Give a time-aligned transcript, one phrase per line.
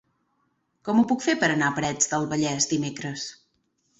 [0.89, 3.29] Com ho puc fer per anar a Parets del Vallès dimecres?